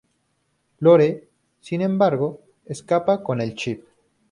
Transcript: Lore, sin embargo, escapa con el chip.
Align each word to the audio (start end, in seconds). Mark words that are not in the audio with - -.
Lore, 0.79 1.27
sin 1.59 1.81
embargo, 1.83 2.39
escapa 2.65 3.21
con 3.21 3.39
el 3.39 3.53
chip. 3.53 3.83